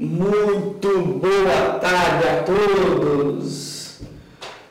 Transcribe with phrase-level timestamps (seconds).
[0.00, 0.88] Muito
[1.20, 3.98] boa tarde a todos.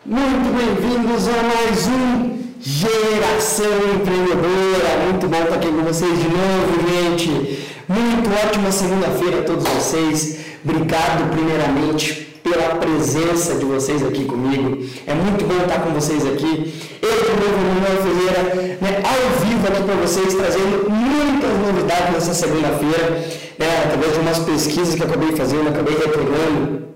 [0.06, 5.04] Muito bem-vindos a mais um Geração Empreendedora.
[5.04, 7.68] Muito bom estar aqui com vocês de novo, gente.
[7.90, 10.46] Muito ótima segunda-feira a todos vocês.
[10.64, 14.86] Obrigado, primeiramente, pela presença de vocês aqui comigo.
[15.06, 16.74] É muito bom estar com vocês aqui.
[17.02, 22.34] Eu, de novo, Manuel Ferreira, né, ao vivo aqui para vocês, trazendo muitas novidades nessa
[22.34, 23.26] segunda-feira
[23.58, 26.88] né, através de umas pesquisas que eu acabei fazendo, acabei retornando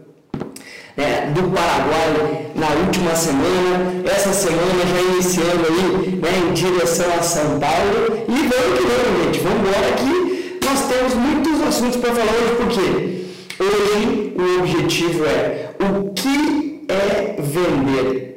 [0.96, 7.24] né, do Paraguai na última semana, essa semana já iniciando aí né, em direção a
[7.24, 8.26] São Paulo.
[8.28, 12.56] E vamos que vamos, gente, vamos embora que nós temos muitos assuntos para falar hoje,
[12.58, 13.22] porque
[13.64, 18.32] hoje o objetivo é o que é vender.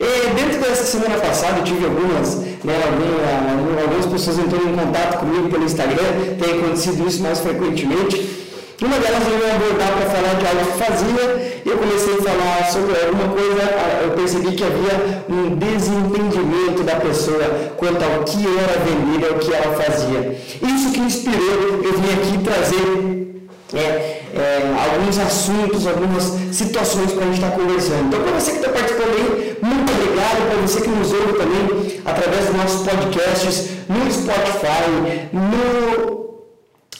[0.00, 5.20] E dentro dessa semana passada eu tive algumas, né, algumas, algumas pessoas entrando em contato
[5.20, 8.44] comigo pelo Instagram, tem acontecido isso mais frequentemente.
[8.82, 12.70] Uma delas veio abordar para falar de algo que fazia e eu comecei a falar
[12.70, 13.62] sobre alguma coisa,
[14.02, 17.44] eu percebi que havia um desentendimento da pessoa
[17.76, 20.36] quanto ao que era vender, ao que ela fazia.
[20.60, 23.33] Isso que inspirou eu vim aqui trazer
[23.74, 28.06] é, é, alguns assuntos, algumas situações para a gente estar tá conversando.
[28.06, 30.48] Então, para você que está participando aí, muito obrigado.
[30.48, 36.24] Para você que nos ouve também através dos nossos podcasts, no Spotify, no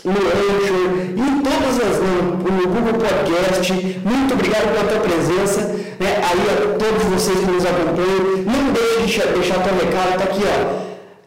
[0.05, 3.73] no Anchor, em todas as no, Google Podcast.
[4.05, 5.63] Muito obrigado pela tua presença,
[5.99, 6.21] né?
[6.23, 10.43] Aí a todos vocês que nos acompanham, não deixe de deixar teu recado, está aqui,
[10.45, 10.84] ó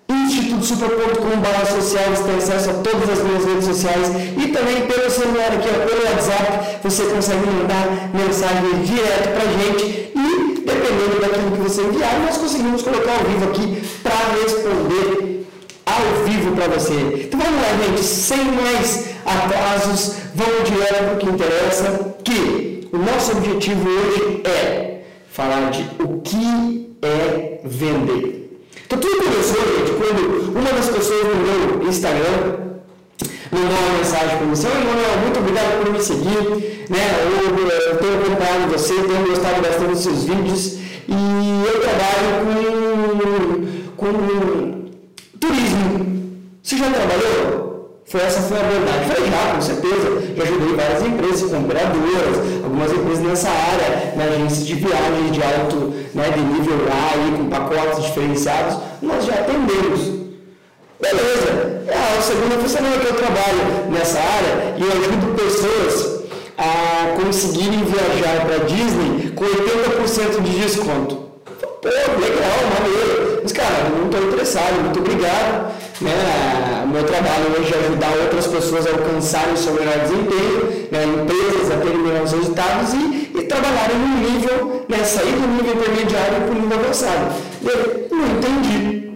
[0.10, 5.52] institutosuper.com.br social, você tem acesso a todas as minhas redes sociais e também pelo celular
[5.54, 11.62] aqui, ó, pelo WhatsApp, você consegue mandar mensagem direto pra gente e dependendo daquilo que
[11.62, 15.46] você enviar, nós conseguimos colocar ao vivo aqui para responder
[15.86, 16.94] ao vivo para você.
[17.26, 22.98] Então vamos lá, gente, sem mais atrasos, vamos direto para o que interessa, que o
[22.98, 28.37] nosso objetivo hoje é falar de o que é vender.
[28.88, 32.56] Então tudo começou, gente, quando uma das pessoas no meu Instagram
[33.52, 37.00] mandou uma mensagem para mim, assim, Manuel, muito obrigado por me seguir, né?
[37.22, 42.46] Eu, eu tenho acompanhado você, tenho gostado bastante dos seus vídeos e eu trabalho
[43.98, 44.86] com, com
[45.38, 46.38] turismo.
[46.64, 47.67] Você já trabalhou?
[48.08, 49.06] Foi essa foi a verdade.
[49.06, 50.34] Falei, já, com certeza.
[50.38, 55.94] Já ajudei várias empresas, operadoras, algumas empresas nessa área, na agências de viagens de alto,
[56.16, 60.00] né, de nível A, aí, com pacotes diferenciados, nós já atendemos.
[61.02, 61.84] Beleza.
[61.88, 66.24] É, a segunda é que eu trabalho nessa área e eu ajudo pessoas
[66.58, 71.28] a conseguirem viajar para Disney com 80% de desconto.
[71.82, 73.42] Pô, legal, maneiro.
[73.44, 75.77] Mas, cara, não estou interessado, muito obrigado.
[76.00, 76.84] Né?
[76.84, 81.04] O meu trabalho hoje é ajudar outras pessoas a alcançarem o seu melhor desempenho, né?
[81.04, 85.04] empresas a terem melhores resultados e, e trabalharem no nível, né?
[85.04, 87.36] sair do nível intermediário para o nível avançado.
[87.64, 89.08] Eu não entendi.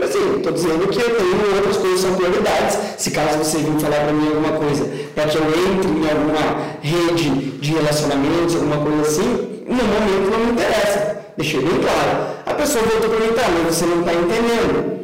[0.00, 2.78] Assim, estou dizendo que eu tenho outras coisas são prioridades.
[2.98, 4.84] Se caso você vir falar para mim alguma coisa
[5.14, 7.30] para que eu entre em alguma rede
[7.60, 11.18] de relacionamentos, alguma coisa assim, no momento não me interessa.
[11.36, 12.34] Deixei bem claro.
[12.44, 15.03] A pessoa voltou para mim, tá, mas você não está entendendo.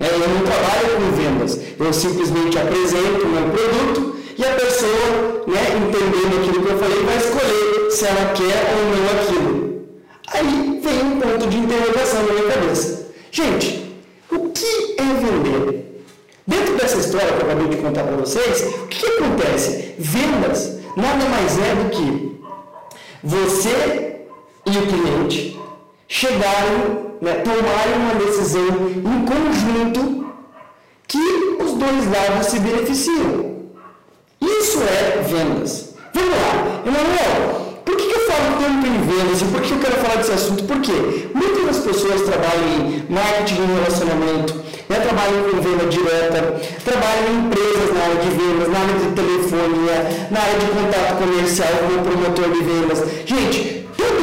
[0.00, 1.60] É, eu não trabalho com vendas.
[1.78, 7.04] Eu simplesmente apresento o meu produto e a pessoa, né, entendendo aquilo que eu falei,
[7.04, 9.84] vai escolher se ela quer ou não aquilo.
[10.32, 13.08] Aí vem um ponto de interrogação na minha cabeça.
[13.30, 13.94] Gente,
[14.30, 16.04] o que é vender?
[16.46, 19.94] Dentro dessa história que eu acabei de contar para vocês, o que, que acontece?
[19.98, 22.40] Vendas nada mais é do que
[23.22, 24.16] você
[24.66, 25.59] e o cliente
[26.10, 27.40] chegaram, né,
[27.96, 30.26] uma decisão em conjunto
[31.06, 31.18] que
[31.62, 33.60] os dois lados se beneficiam.
[34.40, 35.94] Isso é vendas.
[36.12, 39.96] Vamos lá, Emanuel, por que, eu falo tanto em vendas e por que eu quero
[39.98, 40.64] falar desse assunto?
[40.64, 40.92] Porque
[41.32, 44.54] muitas das pessoas trabalham em marketing e relacionamento,
[44.88, 49.14] né, trabalham com venda direta, trabalham em empresas na área de vendas, na área de
[49.14, 52.98] telefonia, na área de contato comercial como promotor de vendas.
[53.24, 53.79] Gente,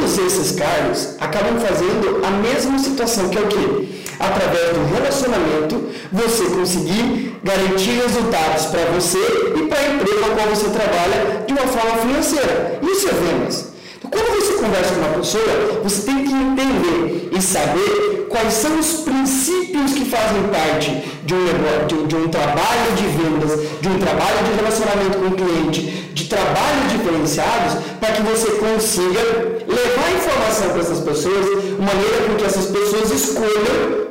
[0.08, 3.88] Todos esses cargos acabam fazendo a mesma situação, que é o quê?
[4.18, 10.48] Através do relacionamento, você conseguir garantir resultados para você e para a empresa a qual
[10.48, 12.80] você trabalha de uma forma financeira.
[12.82, 13.66] Isso é vendas.
[13.98, 18.78] Então, quando você conversa com uma pessoa, você tem que entender e saber quais são
[18.78, 20.90] os princípios que fazem parte
[21.24, 25.80] de um, de, um trabalho de vendas, de um trabalho de relacionamento com o cliente,
[26.14, 29.20] de trabalhos diferenciados, para que você consiga
[29.66, 34.08] levar informação para essas pessoas, de maneira com que essas pessoas escolham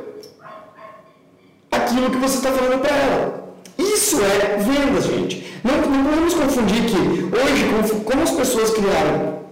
[1.70, 3.48] aquilo que você está falando para ela.
[3.78, 5.46] Isso é vendas, gente.
[5.62, 9.47] Não, não podemos confundir que hoje, como as pessoas criaram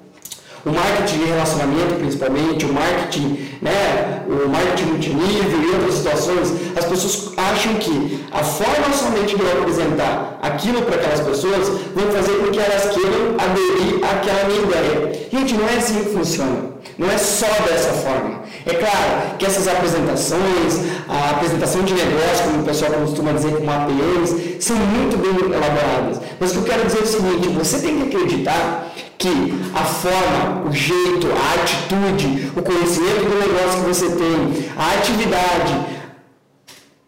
[0.67, 6.85] o marketing de relacionamento principalmente, o marketing, né, o marketing multinível e outras situações, as
[6.85, 12.33] pessoas acham que a forma somente de eu apresentar aquilo para aquelas pessoas vão fazer
[12.39, 15.29] com que elas queiram aderir àquela minha ideia.
[15.31, 16.77] Gente, não é assim que funciona.
[16.99, 18.43] Não é só dessa forma.
[18.65, 23.71] É claro que essas apresentações, a apresentação de negócio, como o pessoal costuma dizer como
[23.71, 26.21] APMs, são muito bem elaboradas.
[26.41, 29.29] Mas o que eu quero dizer é o seguinte, você tem que acreditar que
[29.75, 35.75] a forma, o jeito, a atitude, o conhecimento do negócio que você tem, a atividade,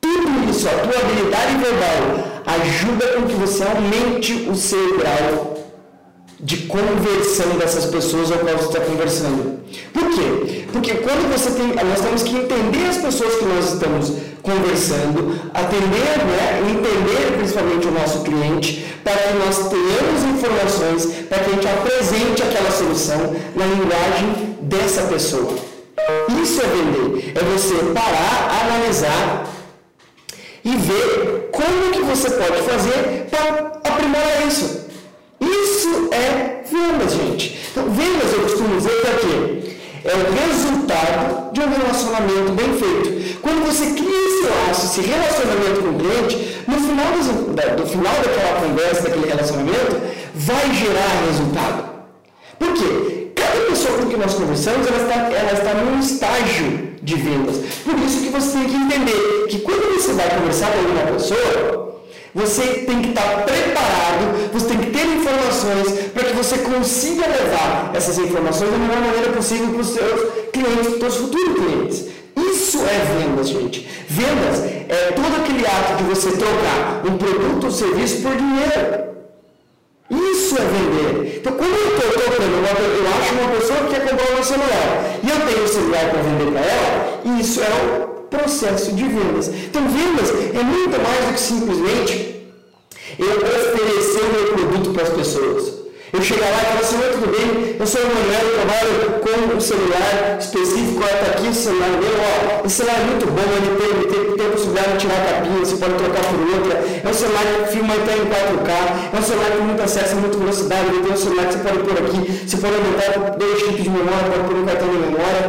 [0.01, 5.58] tudo isso, a tua habilidade verbal, ajuda com que você aumente o seu grau
[6.41, 9.59] de conversão dessas pessoas ao qual você está conversando.
[9.93, 10.67] Por quê?
[10.73, 11.67] Porque quando você tem.
[11.69, 14.13] Nós temos que entender as pessoas que nós estamos
[14.43, 21.51] conversando, atender, né, entender principalmente o nosso cliente, para que nós tenhamos informações, para que
[21.51, 25.55] a gente apresente aquela solução na linguagem dessa pessoa.
[26.43, 27.33] Isso é vender.
[27.35, 29.47] É você parar, analisar
[30.65, 34.78] e ver como que você pode fazer para aprimorar isso.
[35.41, 37.59] Isso é vendas, gente.
[37.71, 39.77] Então, vendas, eu costumo dizer é quê?
[40.05, 43.41] É o resultado de um relacionamento bem feito.
[43.41, 48.15] Quando você cria esse laço, esse relacionamento com o cliente, no final do, do final
[48.15, 49.97] daquela conversa, daquele relacionamento,
[50.35, 51.89] vai gerar resultado.
[52.59, 53.29] Por quê?
[53.35, 57.57] Cada pessoa com que nós conversamos, ela está, ela está num estágio de vendas.
[57.85, 61.98] Por isso que você tem que entender que quando você vai conversar com alguma pessoa,
[62.39, 67.91] você tem que estar preparado, você tem que ter informações para que você consiga levar
[67.95, 70.21] essas informações da melhor maneira possível para os seus
[70.53, 72.05] clientes, para os futuros clientes.
[72.37, 73.89] Isso é vendas, gente.
[74.09, 79.09] Vendas é todo aquele ato de você trocar um produto ou serviço por dinheiro.
[80.09, 81.39] Isso é vender.
[81.39, 85.29] Então, quando eu estou trocando, eu acho uma pessoa que quer comprar um celular e
[85.29, 89.49] eu tenho o celular para vender para ela, isso é processo de vendas.
[89.49, 92.47] Então, vendas é muito mais do que simplesmente
[93.19, 95.79] eu oferecer meu produto para as pessoas.
[96.11, 97.77] Eu chegar lá e falar assim, oi, tudo bem?
[97.79, 101.91] Eu sou o Manuel, eu trabalho com um celular específico, olha, está aqui o celular
[101.91, 104.99] meu, ó, esse celular é muito bom, ele tem, ele tem, tem a possibilidade de
[104.99, 108.25] tirar a capinha, você pode trocar por outra, é um celular que filma até em
[108.25, 108.71] 4K,
[109.13, 111.79] é um celular com muito acesso, muita velocidade, ele tem um celular que você pode
[111.79, 115.45] pôr aqui, você pode aumentar dois tipos de memória, pode pôr um cartão de memória.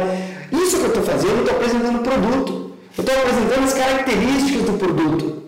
[0.52, 2.69] Isso que eu estou fazendo, eu estou apresentando produto.
[3.00, 5.42] Eu estou apresentando as características do produto.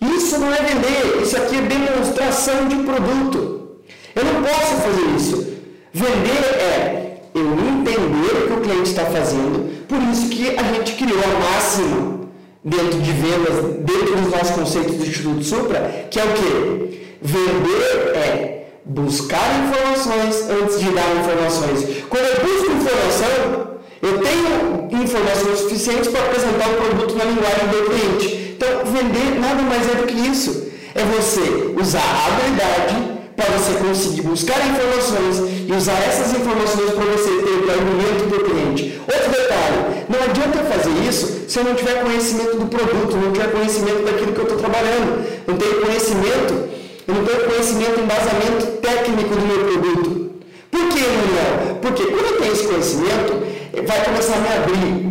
[0.00, 3.80] Isso não é vender, isso aqui é demonstração de produto.
[4.14, 5.56] Eu não posso fazer isso.
[5.92, 10.92] Vender é eu entender o que o cliente está fazendo, por isso que a gente
[10.92, 12.20] criou a máxima
[12.64, 17.16] dentro de vendas, dentro dos nossos conceitos do Instituto Supra, que é o que?
[17.20, 22.04] Vender é buscar informações antes de dar informações.
[22.08, 23.55] Quando eu busco informação,
[24.02, 28.54] eu tenho informações suficientes para apresentar o produto na linguagem do cliente.
[28.56, 30.66] Então, vender nada mais é do que isso.
[30.94, 37.04] É você usar a habilidade para você conseguir buscar informações e usar essas informações para
[37.04, 39.00] você ter o argumento do cliente.
[39.00, 43.50] Outro detalhe, não adianta fazer isso se eu não tiver conhecimento do produto, não tiver
[43.52, 45.24] conhecimento daquilo que eu estou trabalhando.
[45.46, 46.68] Não tenho conhecimento,
[47.06, 50.30] eu não tenho conhecimento, embasamento técnico do meu produto.
[50.70, 51.78] Por que, Manuel?
[51.80, 55.06] Porque quando eu tenho esse conhecimento, vai começar a me abrir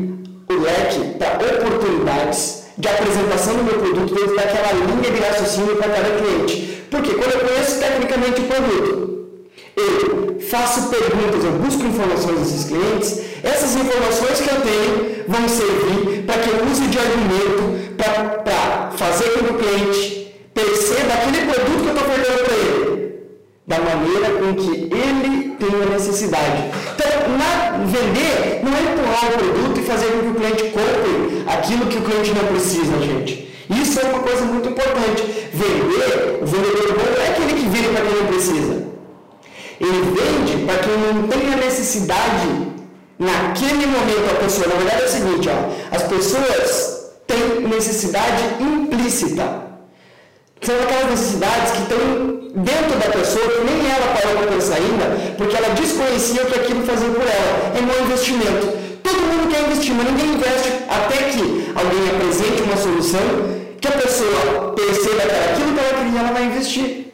[0.50, 5.90] o leque para oportunidades de apresentação do meu produto dentro daquela linha de raciocínio para
[5.90, 6.84] cada cliente.
[6.90, 9.06] Porque quando eu conheço tecnicamente o produto,
[9.76, 16.24] eu faço perguntas, eu busco informações desses clientes, essas informações que eu tenho vão servir
[16.26, 21.84] para que eu use de argumento para fazer com que o cliente perceba aquele produto
[21.84, 23.16] que eu estou ofertando para ele,
[23.68, 26.72] da maneira com que ele tem a necessidade.
[26.96, 31.44] Então, na, vender não é empurrar o produto e fazer com que o cliente compre
[31.48, 33.46] aquilo que o cliente não precisa, gente.
[33.70, 35.24] Isso é uma coisa muito importante.
[35.54, 38.86] Vender, o vendedor bom é aquele que vende para quem não precisa.
[39.80, 42.76] Ele vende para quem não tem a necessidade
[43.18, 44.68] naquele momento a pessoa.
[44.68, 49.66] Na verdade é o seguinte, ó, as pessoas têm necessidade implícita.
[50.62, 55.36] São aquelas necessidades que estão dentro da pessoa que nem ela parou para pensar ainda,
[55.38, 57.74] porque ela desconhecia o que aquilo fazia por ela.
[57.76, 58.68] É um investimento.
[59.04, 63.22] Todo mundo quer investir, mas ninguém investe até que alguém apresente uma solução
[63.80, 67.14] que a pessoa perceba que era aquilo que ela queria, ela vai investir.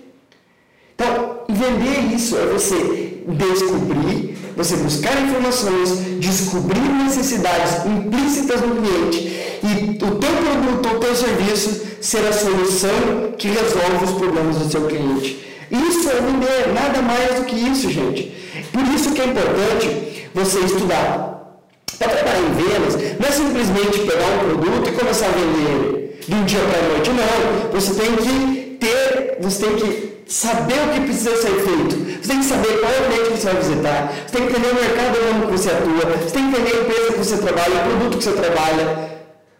[0.93, 5.89] Então, vender isso é você descobrir, você buscar informações,
[6.19, 13.33] descobrir necessidades implícitas no cliente e o teu produto ou teu serviço ser a solução
[13.39, 15.43] que resolve os problemas do seu cliente.
[15.71, 18.31] Isso é vender, nada mais do que isso, gente.
[18.71, 21.57] Por isso que é importante você estudar.
[21.97, 26.15] Para trabalhar em vendas, não é simplesmente pegar um produto e começar a vender ele
[26.27, 27.09] de um dia para a noite.
[27.09, 27.71] Não.
[27.79, 32.21] Você tem que ter, você tem que saber o que precisa ser feito.
[32.21, 34.13] Você tem que saber qual é o cliente que você vai visitar.
[34.25, 36.17] Você tem que entender o mercado onde você atua.
[36.23, 39.11] Você tem que entender a empresa que você trabalha, o produto que você trabalha.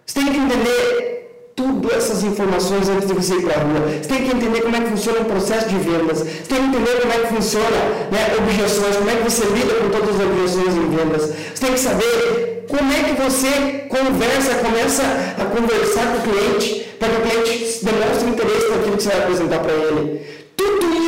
[0.06, 3.80] Você tem que entender tudo essas informações antes de você ir para a rua.
[4.02, 6.20] Você tem que entender como é que funciona o processo de vendas.
[6.20, 9.74] Você tem que entender como é que funciona né, objeções, como é que você lida
[9.76, 11.22] com todas as objeções em vendas.
[11.54, 13.52] Você tem que saber como é que você
[13.90, 15.04] conversa, começa
[15.36, 19.20] a conversar com o cliente, para que o cliente demonstre interesse naquilo que você vai
[19.20, 20.41] apresentar para ele.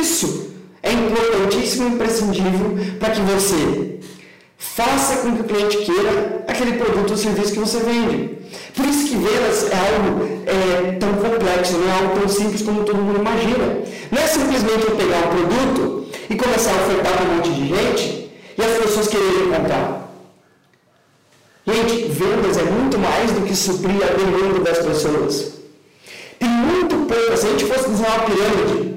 [0.04, 0.50] Isso
[0.82, 4.00] é importantíssimo e imprescindível para que você
[4.58, 8.36] faça com que o cliente queira aquele produto ou serviço que você vende.
[8.76, 12.84] Por isso que vendas é algo é, tão complexo, não é algo tão simples como
[12.84, 13.78] todo mundo imagina.
[14.12, 17.68] Não é simplesmente eu pegar um produto e começar a ofertar para um monte de
[17.68, 20.14] gente e as pessoas quererem comprar.
[21.66, 25.54] Gente, vendas é muito mais do que suprir a demanda das pessoas.
[26.38, 28.93] Tem muito pouco, se a gente fosse desenhar uma pirâmide,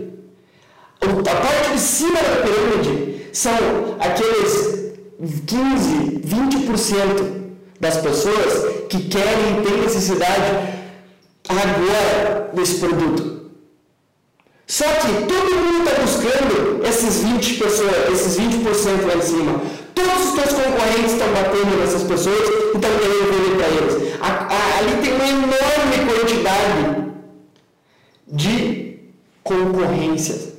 [1.02, 3.54] a parte de cima da pirâmide são
[4.00, 4.94] aqueles
[5.46, 7.48] 15, 20%
[7.80, 10.78] das pessoas que querem e têm necessidade
[11.48, 13.38] agora desse produto.
[14.66, 19.62] Só que todo mundo está buscando esses 20 pessoas, esses 20% lá em cima.
[19.96, 24.20] Todos os teus concorrentes estão batendo nessas pessoas e estão querendo vender para eles.
[24.20, 27.14] A, a, ali tem uma enorme quantidade
[28.28, 29.00] de
[29.42, 30.57] concorrências.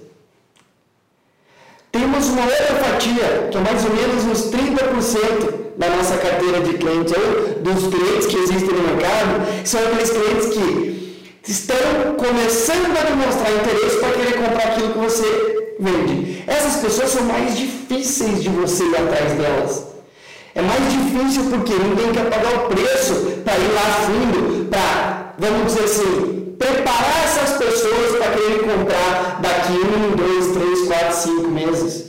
[1.98, 6.74] Temos uma outra fatia, que é mais ou menos uns 30% da nossa carteira de
[6.74, 13.02] clientes, ou dos clientes que existem no mercado, são aqueles clientes que estão começando a
[13.02, 16.44] demonstrar interesse para querer comprar aquilo que você vende.
[16.46, 19.86] Essas pessoas são mais difíceis de você ir atrás delas.
[20.54, 23.14] É mais difícil porque ninguém quer pagar o preço
[23.44, 29.72] para ir lá fundo, para, vamos dizer assim, preparar essas pessoas para querer comprar daqui
[29.72, 32.06] um, dois, três, quatro, cinco meses.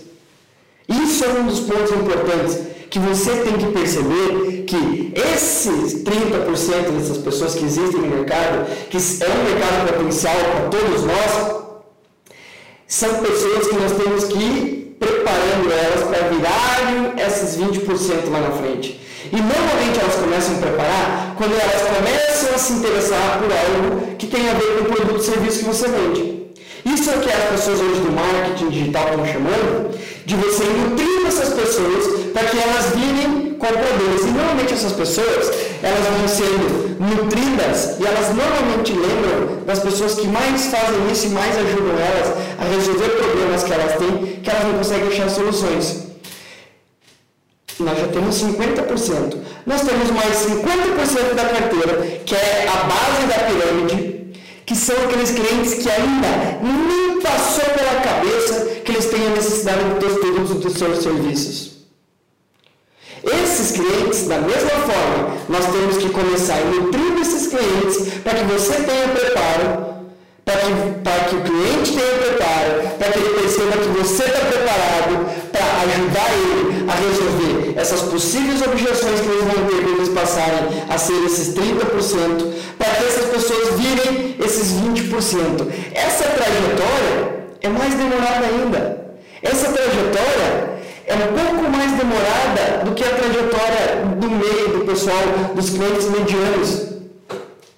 [0.88, 7.18] Isso é um dos pontos importantes que você tem que perceber que esses 30% dessas
[7.20, 11.60] pessoas que existem no mercado, que é um mercado potencial para todos nós,
[12.88, 18.52] são pessoas que nós temos que ir preparando elas para virarem esses 20% lá na
[18.52, 19.00] frente.
[19.26, 24.28] E normalmente elas começam a preparar quando elas começam a se interessar por algo que
[24.28, 26.40] tem a ver com o produto ou serviço que você vende.
[26.86, 31.28] Isso é o que as pessoas hoje do marketing digital estão chamando de você nutrir
[31.28, 34.22] essas pessoas para que elas virem compradores.
[34.24, 35.52] E normalmente essas pessoas,
[35.84, 41.30] elas vão sendo nutridas e elas normalmente lembram das pessoas que mais fazem isso e
[41.30, 46.09] mais ajudam elas a resolver problemas que elas têm, que elas não conseguem achar soluções.
[47.80, 49.38] Nós já temos 50%.
[49.66, 54.34] Nós temos mais 50% da carteira, que é a base da pirâmide,
[54.66, 59.84] que são aqueles clientes que ainda nem passou pela cabeça que eles têm a necessidade
[59.84, 61.80] dos teus produtos dos seus serviços.
[63.24, 68.44] Esses clientes, da mesma forma, nós temos que começar a nutrir esses clientes para que
[68.44, 69.90] você tenha preparo
[70.50, 70.72] para que,
[71.04, 75.66] para que o cliente tenha preparo, para que ele perceba que você está preparado para
[75.84, 80.98] ajudar ele a resolver essas possíveis objeções que eles vão ter quando eles passarem a
[80.98, 85.68] ser esses 30%, para que essas pessoas virem esses 20%.
[85.94, 89.00] Essa trajetória é mais demorada ainda.
[89.42, 95.24] Essa trajetória é um pouco mais demorada do que a trajetória do meio do pessoal,
[95.56, 96.90] dos clientes medianos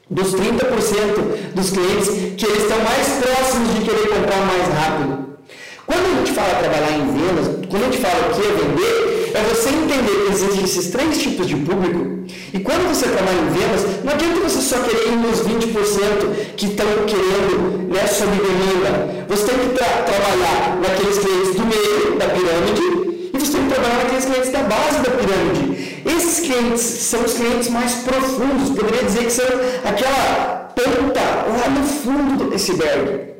[0.10, 5.38] dos 30% dos clientes que eles estão mais próximos de querer comprar mais rápido.
[5.86, 9.11] Quando a gente fala trabalhar em vendas, quando a gente fala o que é vender,
[9.34, 12.26] é você entender que existem esses três tipos de público.
[12.54, 16.66] E quando você trabalha em vendas, não adianta você só querer ir nos 20% que
[16.68, 19.26] estão querendo né, sob demanda.
[19.30, 23.12] Você tem que tra trabalhar naqueles clientes do meio da pirâmide
[23.42, 26.02] você tem que trabalhar naqueles clientes da base da pirâmide.
[26.06, 29.46] Esses clientes são os clientes mais profundos, poderia dizer que são
[29.84, 33.32] aquela ponta lá no fundo do iceberg.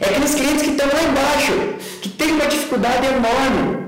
[0.00, 1.52] É aqueles clientes que estão lá embaixo,
[2.00, 3.79] que têm uma dificuldade enorme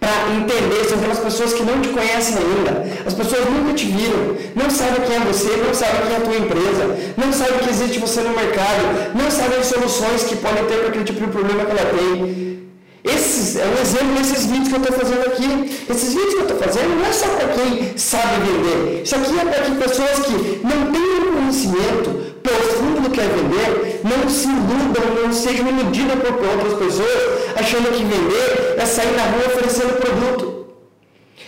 [0.00, 4.36] para entender, são aquelas pessoas que não te conhecem ainda, as pessoas nunca te viram,
[4.54, 7.70] não sabem quem é você, não sabem quem é a tua empresa, não sabem que
[7.70, 11.32] existe você no mercado, não sabem as soluções que podem ter para aquele tipo de
[11.32, 12.67] problema que ela tem.
[13.14, 15.84] Esses, é um exemplo desses vídeos que eu estou fazendo aqui.
[15.90, 19.02] Esses vídeos que eu estou fazendo não é só para quem sabe vender.
[19.02, 23.24] Isso aqui é para que pessoas que não têm um conhecimento profundo do que é
[23.24, 27.20] vender, não se iludam, não sejam iludidas por outras pessoas,
[27.56, 30.66] achando que vender é sair na rua oferecendo produto.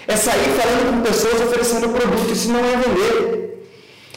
[0.09, 2.33] É sair falando com pessoas oferecendo produto.
[2.33, 3.41] Isso não é vender.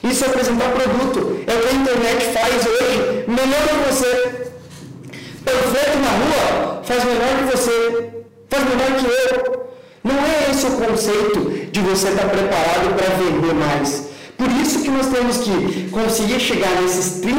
[0.04, 1.40] Isso é apresentar produto.
[1.48, 4.44] É o que a internet faz hoje, melhor que você.
[5.46, 9.64] Perfeito na rua, faz melhor que você, faz melhor que eu.
[10.04, 14.10] Não é esse o conceito de você estar preparado para vender mais.
[14.38, 17.30] Por isso que nós temos que conseguir chegar nesses 30%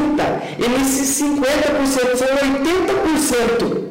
[0.59, 3.85] e nesses 50%, são 80%.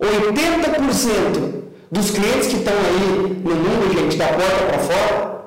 [0.00, 5.42] 80% dos clientes que estão aí no mundo, gente, da porta para fora,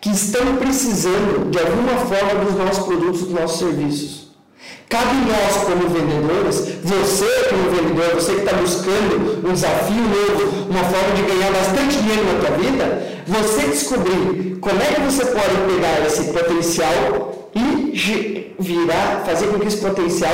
[0.00, 4.27] que estão precisando de alguma forma dos nossos produtos, dos nossos serviços.
[4.88, 10.82] Cabe nós, como vendedores, você como vendedor, você que está buscando um desafio novo, uma
[10.84, 15.74] forma de ganhar bastante dinheiro na tua vida, você descobrir como é que você pode
[15.74, 20.32] pegar esse potencial e virar, fazer com que esse potencial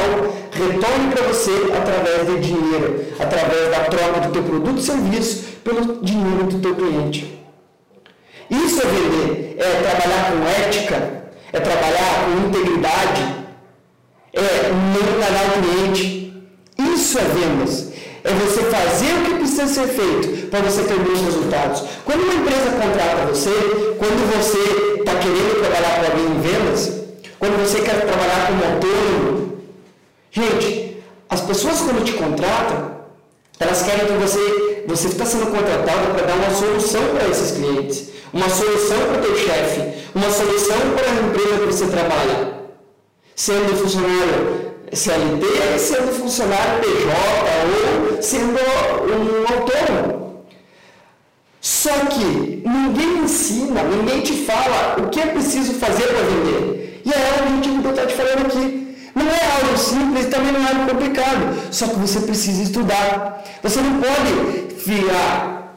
[0.52, 6.00] retorne para você através de dinheiro, através da troca do teu produto e serviço pelo
[6.00, 7.40] dinheiro do teu cliente.
[8.48, 13.43] Isso é vender, é trabalhar com ética, é trabalhar com integridade,
[14.34, 16.32] é não enganar o cliente.
[16.94, 17.92] Isso é vendas.
[18.24, 21.82] É você fazer o que precisa ser feito para você ter bons resultados.
[22.04, 23.50] Quando uma empresa contrata você,
[23.98, 26.92] quando você está querendo trabalhar com alguém em vendas,
[27.38, 29.58] quando você quer trabalhar como autônomo,
[30.30, 30.96] gente,
[31.28, 32.94] as pessoas quando te contratam,
[33.60, 38.08] elas querem que você, você está sendo contratado para dar uma solução para esses clientes,
[38.32, 42.63] uma solução para o teu chefe, uma solução para a empresa que você trabalha
[43.34, 50.44] sendo funcionário CLT, sendo funcionário PJ ou sendo um autônomo.
[51.60, 57.02] Só que ninguém ensina, ninguém te fala o que é preciso fazer para vender.
[57.04, 58.96] E é algo que gente está te falando aqui.
[59.14, 61.56] Não é algo simples, também não é algo complicado.
[61.70, 63.44] Só que você precisa estudar.
[63.62, 65.74] Você não pode virar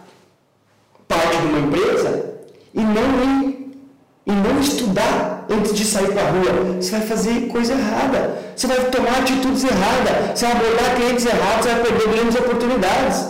[1.07, 2.35] parte de uma empresa
[2.73, 3.77] e não ir,
[4.25, 6.75] e não estudar antes de sair para a rua.
[6.79, 8.37] Você vai fazer coisa errada.
[8.55, 10.39] Você vai tomar atitudes erradas.
[10.39, 13.25] Você vai abordar clientes errados, você vai perder grandes oportunidades.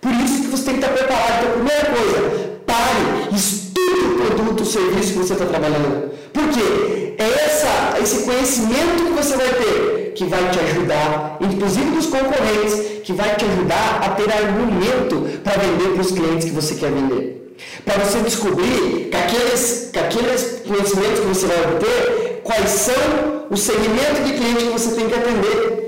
[0.00, 1.38] Por isso que você tem que estar preparado.
[1.40, 6.10] Então, primeira coisa, pare, estude o produto, o serviço que você está trabalhando.
[6.32, 7.14] Por quê?
[7.18, 13.02] É essa, esse conhecimento que você vai ter que vai te ajudar, inclusive dos concorrentes,
[13.02, 16.90] que vai te ajudar a ter argumento para vender para os clientes que você quer
[16.90, 17.41] vender.
[17.84, 23.56] Para você descobrir que aqueles, que aqueles conhecimentos que você vai obter, quais são o
[23.56, 25.82] segmento de cliente que você tem que atender.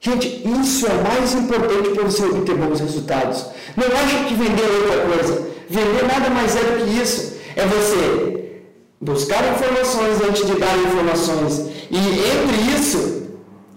[0.00, 3.46] Gente, isso é mais importante para você obter bons resultados.
[3.76, 5.48] Não acha que vender é outra coisa.
[5.68, 7.36] Vender nada mais é do que isso.
[7.54, 8.60] É você
[9.00, 11.66] buscar informações antes de dar informações.
[11.90, 13.28] E entre isso,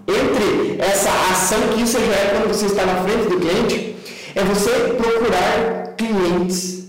[0.07, 3.95] entre essa ação que isso já é quando você está na frente do cliente,
[4.35, 6.84] é você procurar clientes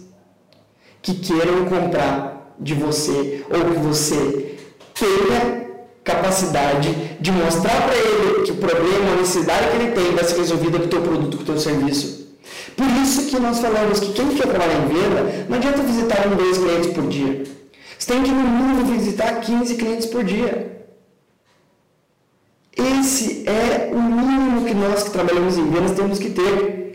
[1.06, 4.56] que queiram comprar de você ou que você
[4.92, 5.66] tenha
[6.02, 10.36] capacidade de mostrar para ele que o problema, a necessidade que ele tem vai ser
[10.36, 12.26] resolvida com o teu produto, com o teu serviço.
[12.76, 16.34] Por isso que nós falamos que quem quer trabalhar em venda, não adianta visitar um,
[16.34, 17.44] dois clientes por dia.
[17.96, 20.86] Você tem que, no mínimo, visitar 15 clientes por dia.
[22.76, 26.85] Esse é o mínimo que nós que trabalhamos em vendas temos que ter.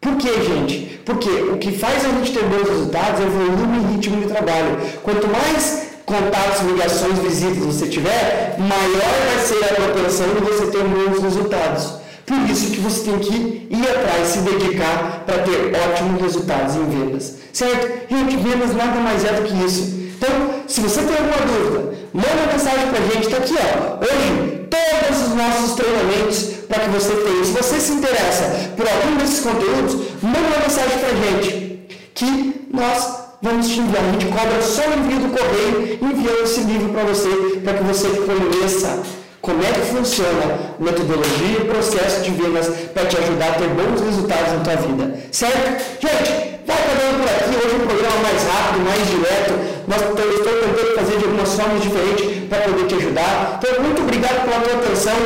[0.00, 1.00] Por que, gente?
[1.04, 4.28] Porque o que faz a gente ter bons resultados é o volume e ritmo de
[4.28, 4.78] trabalho.
[5.02, 10.84] Quanto mais contatos, ligações, visitas você tiver, maior vai ser a propensão de você ter
[10.84, 11.94] bons resultados.
[12.24, 16.84] Por isso que você tem que ir atrás, se dedicar para ter ótimos resultados em
[16.84, 17.36] vendas.
[17.52, 18.14] Certo?
[18.14, 19.98] Gente, vendas nada mais é do que isso.
[20.16, 20.30] Então,
[20.66, 24.04] se você tem alguma dúvida, manda uma mensagem para a gente, está aqui, ó.
[24.04, 27.44] Hoje, todos os nossos treinamentos para que você tenha.
[27.44, 32.66] Se você se interessa por algum desses conteúdos, manda uma mensagem para a gente, que
[32.72, 34.04] nós vamos te enviar.
[34.04, 37.28] A gente cobra só o envio do correio e esse livro para você,
[37.64, 39.02] para que você conheça
[39.40, 44.00] como é que funciona metodologia e processo de vendas para te ajudar a ter bons
[44.00, 45.14] resultados na tua vida.
[45.30, 45.84] Certo?
[46.00, 49.52] Gente, Vai acabando por aqui, hoje um programa mais rápido, mais direto.
[49.88, 53.56] Nós estou tentando fazer de algumas formas diferentes para poder te ajudar.
[53.56, 55.16] Então, muito obrigado pela tua atenção.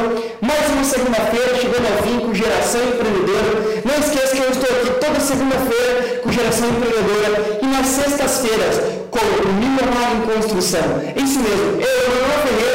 [0.40, 3.82] Mais uma segunda-feira, chegando ao fim com Geração Empreendedora.
[3.82, 8.74] Não esqueça que eu estou aqui toda segunda-feira com Geração Empreendedora e nas sextas-feiras
[9.10, 10.86] com o Milionário em Construção.
[11.02, 12.71] É isso mesmo, eu, Manuel Ferreira,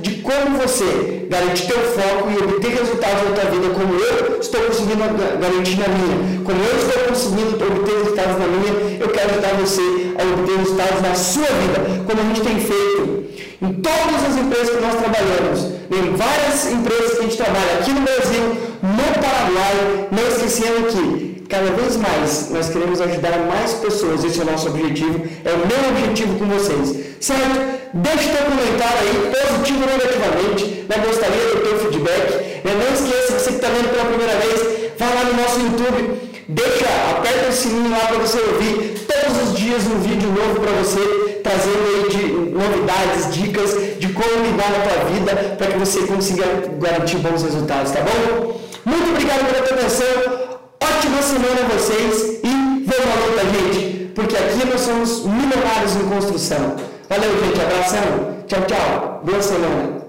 [0.00, 4.60] de como você garantir teu foco e obter resultados na tua vida como eu estou
[4.62, 5.04] conseguindo
[5.40, 9.82] garantir na minha, como eu estou conseguindo obter resultados na minha, eu quero ajudar você
[10.16, 13.28] a obter resultados na sua vida, como a gente tem feito
[13.60, 15.60] em todas as empresas que nós trabalhamos,
[15.90, 18.44] em várias empresas que a gente trabalha aqui no Brasil,
[18.82, 24.42] no Paraguai, não esquecendo que cada vez mais nós queremos ajudar mais pessoas, esse é
[24.42, 27.78] o nosso objetivo, é o meu objetivo com vocês, certo?
[27.94, 30.96] Deixe teu comentário aí, positivo ou negativamente, né?
[31.04, 32.72] gostaria do teu feedback, né?
[32.74, 36.20] não esqueça que você que está vendo pela primeira vez, vai lá no nosso YouTube,
[36.48, 36.84] deixa,
[37.16, 41.40] aperta o sininho lá para você ouvir todos os dias um vídeo novo para você,
[41.42, 46.44] trazendo aí de novidades, dicas de como lidar na tua vida para que você consiga
[46.78, 48.60] garantir bons resultados, tá bom?
[48.84, 50.37] Muito obrigado pela tua atenção,
[50.82, 56.08] ótima semana a vocês e vamos à luta, gente, porque aqui nós somos milionários em
[56.08, 56.76] construção.
[57.08, 60.07] Valeu, gente, abração, tchau, tchau, boa semana.